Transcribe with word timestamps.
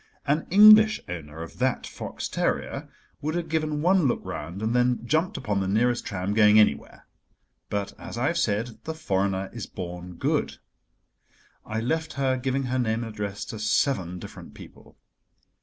An 0.25 0.47
English 0.49 0.99
owner 1.07 1.43
of 1.43 1.59
that 1.59 1.85
fox 1.85 2.27
terrier 2.27 2.89
would 3.21 3.35
have 3.35 3.47
given 3.49 3.83
one 3.83 4.07
look 4.07 4.21
round 4.25 4.63
and 4.63 4.75
then 4.75 4.97
have 4.97 5.05
jumped 5.05 5.37
upon 5.37 5.59
the 5.59 5.67
nearest 5.67 6.07
tram 6.07 6.33
going 6.33 6.59
anywhere. 6.59 7.05
But, 7.69 7.93
as 7.99 8.17
I 8.17 8.25
have 8.25 8.39
said, 8.39 8.79
the 8.85 8.95
foreigner 8.95 9.51
is 9.53 9.67
born 9.67 10.15
good. 10.15 10.57
I 11.67 11.81
left 11.81 12.13
her 12.13 12.35
giving 12.37 12.63
her 12.63 12.79
name 12.79 13.03
and 13.03 13.13
address 13.13 13.45
to 13.45 13.59
seven 13.59 14.17
different 14.17 14.55
people. 14.55 14.97